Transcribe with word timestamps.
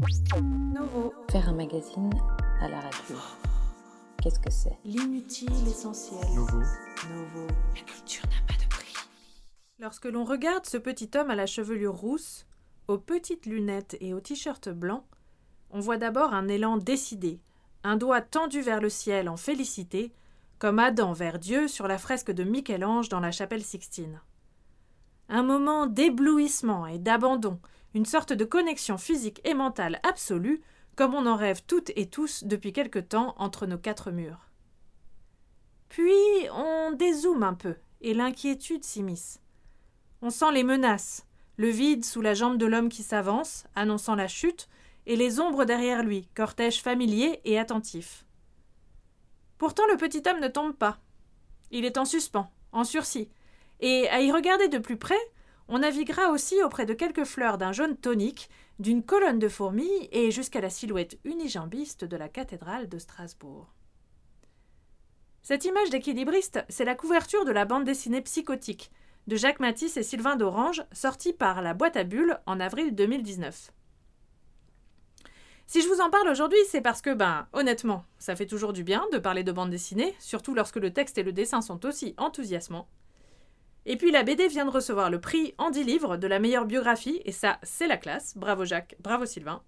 Novo. 0.00 1.12
Faire 1.28 1.48
un 1.48 1.54
magazine 1.54 2.10
à 2.60 2.68
la 2.68 2.80
radio. 2.80 3.16
Qu'est-ce 4.22 4.38
que 4.38 4.50
c'est? 4.50 4.78
L'inutile 4.84 5.50
essentiel. 5.66 6.20
Nouveau. 6.36 6.58
Novo. 6.58 7.46
La 7.74 7.82
culture 7.82 8.24
n'a 8.26 8.46
pas 8.46 8.62
de 8.62 8.68
prix. 8.68 8.94
Lorsque 9.80 10.04
l'on 10.04 10.24
regarde 10.24 10.66
ce 10.66 10.76
petit 10.76 11.10
homme 11.16 11.30
à 11.30 11.34
la 11.34 11.46
chevelure 11.46 11.96
rousse, 11.96 12.46
aux 12.86 12.98
petites 12.98 13.46
lunettes 13.46 13.96
et 14.00 14.14
au 14.14 14.20
t-shirt 14.20 14.68
blanc, 14.68 15.04
on 15.70 15.80
voit 15.80 15.98
d'abord 15.98 16.32
un 16.32 16.46
élan 16.46 16.76
décidé, 16.76 17.40
un 17.82 17.96
doigt 17.96 18.20
tendu 18.20 18.60
vers 18.60 18.80
le 18.80 18.90
ciel 18.90 19.28
en 19.28 19.36
félicité, 19.36 20.12
comme 20.60 20.78
Adam 20.78 21.12
vers 21.12 21.40
Dieu 21.40 21.66
sur 21.66 21.88
la 21.88 21.98
fresque 21.98 22.30
de 22.30 22.44
Michel-Ange 22.44 23.08
dans 23.08 23.20
la 23.20 23.32
chapelle 23.32 23.64
Sixtine. 23.64 24.20
Un 25.28 25.42
moment 25.42 25.86
d'éblouissement 25.86 26.86
et 26.86 26.98
d'abandon, 26.98 27.58
une 27.98 28.06
sorte 28.06 28.32
de 28.32 28.44
connexion 28.44 28.96
physique 28.96 29.40
et 29.42 29.54
mentale 29.54 29.98
absolue, 30.04 30.62
comme 30.94 31.14
on 31.14 31.26
en 31.26 31.34
rêve 31.34 31.62
toutes 31.66 31.90
et 31.96 32.08
tous 32.08 32.44
depuis 32.44 32.72
quelque 32.72 33.00
temps 33.00 33.34
entre 33.38 33.66
nos 33.66 33.76
quatre 33.76 34.12
murs. 34.12 34.52
Puis 35.88 36.12
on 36.52 36.92
dézoome 36.92 37.42
un 37.42 37.54
peu, 37.54 37.74
et 38.00 38.14
l'inquiétude 38.14 38.84
s'immisce. 38.84 39.40
On 40.22 40.30
sent 40.30 40.52
les 40.52 40.62
menaces, 40.62 41.26
le 41.56 41.70
vide 41.70 42.04
sous 42.04 42.20
la 42.20 42.34
jambe 42.34 42.56
de 42.56 42.66
l'homme 42.66 42.88
qui 42.88 43.02
s'avance, 43.02 43.64
annonçant 43.74 44.14
la 44.14 44.28
chute, 44.28 44.68
et 45.06 45.16
les 45.16 45.40
ombres 45.40 45.64
derrière 45.64 46.04
lui, 46.04 46.28
cortège 46.36 46.80
familier 46.80 47.40
et 47.44 47.58
attentif. 47.58 48.26
Pourtant 49.58 49.88
le 49.88 49.96
petit 49.96 50.22
homme 50.28 50.38
ne 50.38 50.46
tombe 50.46 50.76
pas. 50.76 50.98
Il 51.72 51.84
est 51.84 51.98
en 51.98 52.04
suspens, 52.04 52.48
en 52.70 52.84
sursis, 52.84 53.28
et 53.80 54.08
à 54.10 54.20
y 54.20 54.30
regarder 54.30 54.68
de 54.68 54.78
plus 54.78 54.98
près, 54.98 55.18
on 55.68 55.80
naviguera 55.80 56.30
aussi 56.30 56.62
auprès 56.62 56.86
de 56.86 56.94
quelques 56.94 57.24
fleurs 57.24 57.58
d'un 57.58 57.72
jaune 57.72 57.96
tonique, 57.96 58.48
d'une 58.78 59.02
colonne 59.02 59.38
de 59.38 59.48
fourmis 59.48 60.08
et 60.12 60.30
jusqu'à 60.30 60.60
la 60.60 60.70
silhouette 60.70 61.18
unijambiste 61.24 62.04
de 62.04 62.16
la 62.16 62.28
cathédrale 62.28 62.88
de 62.88 62.98
Strasbourg. 62.98 63.74
Cette 65.42 65.64
image 65.64 65.90
d'équilibriste, 65.90 66.64
c'est 66.68 66.84
la 66.84 66.94
couverture 66.94 67.44
de 67.44 67.52
la 67.52 67.64
bande 67.64 67.84
dessinée 67.84 68.22
psychotique 68.22 68.90
de 69.26 69.36
Jacques 69.36 69.60
Matisse 69.60 69.98
et 69.98 70.02
Sylvain 70.02 70.36
d'Orange, 70.36 70.82
sortie 70.92 71.34
par 71.34 71.60
la 71.60 71.74
boîte 71.74 71.96
à 71.96 72.04
bulles 72.04 72.40
en 72.46 72.60
avril 72.60 72.94
2019. 72.94 73.72
Si 75.66 75.82
je 75.82 75.88
vous 75.88 76.00
en 76.00 76.08
parle 76.08 76.28
aujourd'hui, 76.28 76.58
c'est 76.70 76.80
parce 76.80 77.02
que, 77.02 77.12
ben, 77.12 77.46
honnêtement, 77.52 78.06
ça 78.18 78.34
fait 78.34 78.46
toujours 78.46 78.72
du 78.72 78.84
bien 78.84 79.04
de 79.12 79.18
parler 79.18 79.44
de 79.44 79.52
bande 79.52 79.68
dessinée, 79.68 80.14
surtout 80.18 80.54
lorsque 80.54 80.76
le 80.76 80.94
texte 80.94 81.18
et 81.18 81.22
le 81.22 81.32
dessin 81.32 81.60
sont 81.60 81.84
aussi 81.84 82.14
enthousiasmants. 82.16 82.88
Et 83.90 83.96
puis 83.96 84.10
la 84.10 84.22
BD 84.22 84.48
vient 84.48 84.66
de 84.66 84.70
recevoir 84.70 85.08
le 85.08 85.18
prix 85.18 85.54
Andy 85.56 85.82
Livre 85.82 86.18
de 86.18 86.26
la 86.26 86.38
meilleure 86.38 86.66
biographie, 86.66 87.22
et 87.24 87.32
ça, 87.32 87.58
c'est 87.62 87.86
la 87.86 87.96
classe. 87.96 88.36
Bravo 88.36 88.66
Jacques, 88.66 88.94
bravo 89.00 89.24
Sylvain. 89.24 89.62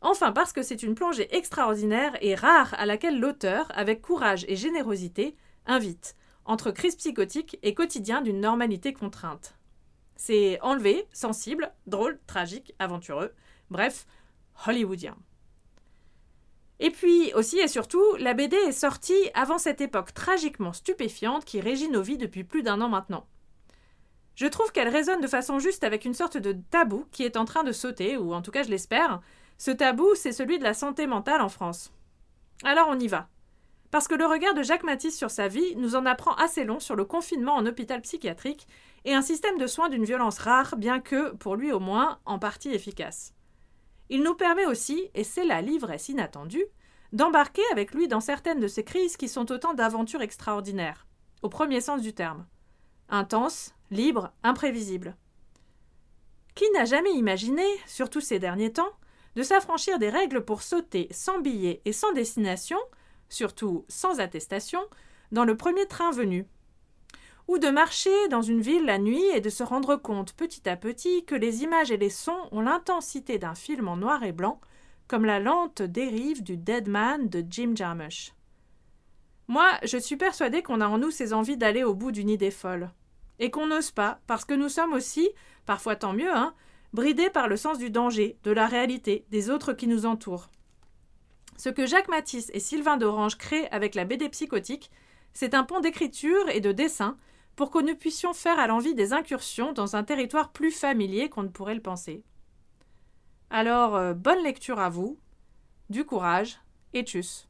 Enfin 0.00 0.32
parce 0.32 0.54
que 0.54 0.62
c'est 0.62 0.82
une 0.82 0.94
plongée 0.94 1.28
extraordinaire 1.36 2.16
et 2.22 2.34
rare 2.34 2.74
à 2.78 2.86
laquelle 2.86 3.20
l'auteur, 3.20 3.70
avec 3.74 4.00
courage 4.00 4.46
et 4.48 4.56
générosité, 4.56 5.36
invite, 5.66 6.16
entre 6.46 6.70
crise 6.70 6.96
psychotique 6.96 7.58
et 7.62 7.74
quotidien 7.74 8.22
d'une 8.22 8.40
normalité 8.40 8.94
contrainte. 8.94 9.58
C'est 10.16 10.58
enlevé, 10.62 11.06
sensible, 11.12 11.70
drôle, 11.86 12.18
tragique, 12.26 12.74
aventureux, 12.78 13.34
bref, 13.68 14.06
hollywoodien. 14.66 15.18
Et 16.80 16.90
puis 16.90 17.30
aussi 17.34 17.58
et 17.58 17.68
surtout, 17.68 18.16
la 18.18 18.32
BD 18.32 18.56
est 18.56 18.72
sortie 18.72 19.30
avant 19.34 19.58
cette 19.58 19.82
époque 19.82 20.14
tragiquement 20.14 20.72
stupéfiante 20.72 21.44
qui 21.44 21.60
régit 21.60 21.90
nos 21.90 22.02
vies 22.02 22.18
depuis 22.18 22.42
plus 22.42 22.62
d'un 22.62 22.80
an 22.80 22.88
maintenant. 22.88 23.26
Je 24.34 24.46
trouve 24.46 24.72
qu'elle 24.72 24.88
résonne 24.88 25.20
de 25.20 25.26
façon 25.26 25.58
juste 25.58 25.84
avec 25.84 26.04
une 26.04 26.14
sorte 26.14 26.36
de 26.36 26.56
tabou 26.70 27.06
qui 27.12 27.22
est 27.22 27.36
en 27.36 27.44
train 27.44 27.62
de 27.62 27.72
sauter, 27.72 28.16
ou 28.16 28.34
en 28.34 28.42
tout 28.42 28.50
cas 28.50 28.62
je 28.62 28.70
l'espère. 28.70 29.20
Ce 29.58 29.70
tabou, 29.70 30.14
c'est 30.14 30.32
celui 30.32 30.58
de 30.58 30.64
la 30.64 30.74
santé 30.74 31.06
mentale 31.06 31.40
en 31.40 31.48
France. 31.48 31.92
Alors 32.64 32.88
on 32.90 32.98
y 32.98 33.06
va. 33.06 33.28
Parce 33.90 34.08
que 34.08 34.16
le 34.16 34.26
regard 34.26 34.54
de 34.54 34.62
Jacques 34.64 34.82
Matisse 34.82 35.16
sur 35.16 35.30
sa 35.30 35.46
vie 35.46 35.76
nous 35.76 35.94
en 35.94 36.04
apprend 36.04 36.34
assez 36.34 36.64
long 36.64 36.80
sur 36.80 36.96
le 36.96 37.04
confinement 37.04 37.54
en 37.54 37.64
hôpital 37.64 38.00
psychiatrique 38.00 38.66
et 39.04 39.14
un 39.14 39.22
système 39.22 39.56
de 39.56 39.68
soins 39.68 39.88
d'une 39.88 40.04
violence 40.04 40.38
rare, 40.38 40.76
bien 40.76 40.98
que, 40.98 41.30
pour 41.36 41.54
lui 41.54 41.70
au 41.70 41.78
moins, 41.78 42.18
en 42.24 42.40
partie 42.40 42.70
efficace. 42.70 43.34
Il 44.08 44.24
nous 44.24 44.34
permet 44.34 44.66
aussi, 44.66 45.10
et 45.14 45.22
c'est 45.22 45.44
la 45.44 45.62
l'ivresse 45.62 46.08
inattendue, 46.08 46.66
d'embarquer 47.12 47.62
avec 47.70 47.94
lui 47.94 48.08
dans 48.08 48.20
certaines 48.20 48.58
de 48.58 48.66
ces 48.66 48.82
crises 48.82 49.16
qui 49.16 49.28
sont 49.28 49.52
autant 49.52 49.74
d'aventures 49.74 50.22
extraordinaires, 50.22 51.06
au 51.42 51.48
premier 51.48 51.80
sens 51.80 52.02
du 52.02 52.14
terme. 52.14 52.46
Intense, 53.08 53.73
libre, 53.90 54.32
imprévisible. 54.42 55.16
Qui 56.54 56.64
n'a 56.72 56.84
jamais 56.84 57.12
imaginé, 57.12 57.64
surtout 57.86 58.20
ces 58.20 58.38
derniers 58.38 58.72
temps, 58.72 58.92
de 59.34 59.42
s'affranchir 59.42 59.98
des 59.98 60.10
règles 60.10 60.44
pour 60.44 60.62
sauter 60.62 61.08
sans 61.10 61.40
billet 61.40 61.82
et 61.84 61.92
sans 61.92 62.12
destination, 62.12 62.78
surtout 63.28 63.84
sans 63.88 64.20
attestation, 64.20 64.80
dans 65.32 65.44
le 65.44 65.56
premier 65.56 65.86
train 65.86 66.12
venu? 66.12 66.46
Ou 67.48 67.58
de 67.58 67.68
marcher 67.68 68.28
dans 68.28 68.42
une 68.42 68.62
ville 68.62 68.86
la 68.86 68.98
nuit 68.98 69.24
et 69.34 69.40
de 69.40 69.50
se 69.50 69.62
rendre 69.62 69.96
compte 69.96 70.32
petit 70.32 70.66
à 70.68 70.76
petit 70.76 71.24
que 71.24 71.34
les 71.34 71.62
images 71.62 71.90
et 71.90 71.98
les 71.98 72.10
sons 72.10 72.48
ont 72.52 72.62
l'intensité 72.62 73.38
d'un 73.38 73.54
film 73.54 73.88
en 73.88 73.96
noir 73.96 74.22
et 74.22 74.32
blanc, 74.32 74.60
comme 75.08 75.26
la 75.26 75.40
lente 75.40 75.82
dérive 75.82 76.42
du 76.42 76.56
Dead 76.56 76.88
Man 76.88 77.28
de 77.28 77.44
Jim 77.48 77.72
Jarmusch. 77.74 78.32
Moi, 79.48 79.68
je 79.82 79.98
suis 79.98 80.16
persuadée 80.16 80.62
qu'on 80.62 80.80
a 80.80 80.88
en 80.88 80.96
nous 80.96 81.10
ces 81.10 81.34
envies 81.34 81.58
d'aller 81.58 81.84
au 81.84 81.94
bout 81.94 82.12
d'une 82.12 82.30
idée 82.30 82.50
folle. 82.50 82.90
Et 83.38 83.50
qu'on 83.50 83.66
n'ose 83.66 83.90
pas, 83.90 84.20
parce 84.26 84.44
que 84.44 84.54
nous 84.54 84.68
sommes 84.68 84.92
aussi, 84.92 85.28
parfois 85.66 85.96
tant 85.96 86.12
mieux, 86.12 86.32
hein, 86.32 86.54
bridés 86.92 87.30
par 87.30 87.48
le 87.48 87.56
sens 87.56 87.78
du 87.78 87.90
danger, 87.90 88.38
de 88.44 88.52
la 88.52 88.66
réalité, 88.66 89.24
des 89.30 89.50
autres 89.50 89.72
qui 89.72 89.88
nous 89.88 90.06
entourent. 90.06 90.48
Ce 91.56 91.68
que 91.68 91.86
Jacques 91.86 92.08
Matisse 92.08 92.50
et 92.54 92.60
Sylvain 92.60 92.96
d'Orange 92.96 93.38
créent 93.38 93.70
avec 93.70 93.94
la 93.94 94.04
BD 94.04 94.28
psychotique, 94.28 94.90
c'est 95.32 95.54
un 95.54 95.64
pont 95.64 95.80
d'écriture 95.80 96.48
et 96.48 96.60
de 96.60 96.72
dessin 96.72 97.16
pour 97.56 97.70
que 97.70 97.78
nous 97.78 97.94
puissions 97.94 98.32
faire 98.32 98.58
à 98.58 98.66
l'envie 98.66 98.94
des 98.94 99.12
incursions 99.12 99.72
dans 99.72 99.96
un 99.96 100.04
territoire 100.04 100.52
plus 100.52 100.72
familier 100.72 101.28
qu'on 101.28 101.42
ne 101.42 101.48
pourrait 101.48 101.74
le 101.74 101.82
penser. 101.82 102.24
Alors, 103.50 103.94
euh, 103.94 104.14
bonne 104.14 104.42
lecture 104.42 104.80
à 104.80 104.88
vous, 104.88 105.18
du 105.90 106.04
courage 106.04 106.60
et 106.92 107.02
tchuss. 107.02 107.48